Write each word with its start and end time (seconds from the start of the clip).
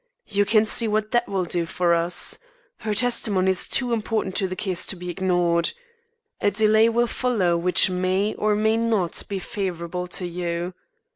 You 0.25 0.45
can 0.45 0.65
see 0.65 0.87
what 0.87 1.11
that 1.11 1.29
will 1.29 1.45
do 1.45 1.67
for 1.67 1.93
us. 1.93 2.39
Her 2.77 2.95
testimony 2.95 3.51
is 3.51 3.67
too 3.67 3.93
important 3.93 4.35
to 4.37 4.47
the 4.47 4.55
case 4.55 4.87
to 4.87 4.95
be 4.95 5.11
ignored. 5.11 5.73
A 6.41 6.49
delay 6.49 6.89
will 6.89 7.05
follow 7.05 7.55
which 7.55 7.87
may 7.87 8.33
or 8.33 8.55
may 8.55 8.77
not 8.77 9.21
be 9.29 9.37
favourable 9.37 10.07
to 10.07 10.25
you. 10.25 10.73